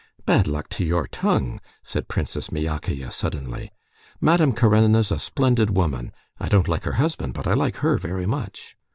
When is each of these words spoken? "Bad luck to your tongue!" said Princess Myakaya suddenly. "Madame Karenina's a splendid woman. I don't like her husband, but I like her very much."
"Bad 0.25 0.47
luck 0.47 0.67
to 0.69 0.83
your 0.83 1.05
tongue!" 1.07 1.61
said 1.83 2.07
Princess 2.07 2.49
Myakaya 2.51 3.11
suddenly. 3.11 3.71
"Madame 4.19 4.51
Karenina's 4.51 5.11
a 5.11 5.19
splendid 5.19 5.77
woman. 5.77 6.11
I 6.39 6.49
don't 6.49 6.67
like 6.67 6.85
her 6.85 6.93
husband, 6.93 7.35
but 7.35 7.45
I 7.45 7.53
like 7.53 7.75
her 7.75 7.99
very 7.99 8.25
much." 8.25 8.75